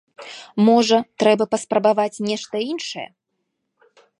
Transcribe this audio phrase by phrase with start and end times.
[0.69, 3.07] Можа, трэба паспрабаваць нешта іншае.